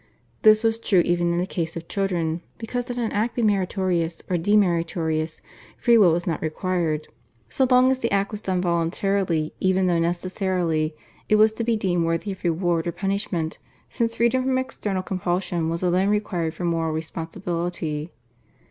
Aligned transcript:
This 0.41 0.63
was 0.63 0.79
true 0.79 1.01
even 1.01 1.31
in 1.39 1.45
case 1.45 1.77
of 1.77 1.87
children, 1.87 2.41
because 2.57 2.85
that 2.85 2.97
an 2.97 3.11
act 3.11 3.35
be 3.35 3.43
meritorious 3.43 4.23
or 4.27 4.35
demeritorious 4.35 5.41
Free 5.77 5.95
will 5.95 6.11
was 6.11 6.25
not 6.25 6.41
required. 6.41 7.07
So 7.49 7.67
long 7.69 7.91
as 7.91 7.99
the 7.99 8.11
act 8.11 8.31
was 8.31 8.41
done 8.41 8.61
voluntarily 8.63 9.53
even 9.59 9.85
though 9.85 9.99
necessarily, 9.99 10.95
it 11.29 11.35
was 11.35 11.53
to 11.53 11.63
be 11.63 11.77
deemed 11.77 12.03
worthy 12.03 12.31
of 12.31 12.43
reward 12.43 12.87
or 12.87 12.91
punishment, 12.93 13.59
since 13.89 14.15
freedom 14.15 14.41
from 14.41 14.57
external 14.57 15.03
compulsion 15.03 15.69
was 15.69 15.83
alone 15.83 16.09
required 16.09 16.55
for 16.55 16.65
moral 16.65 16.93
responsibility. 16.93 18.11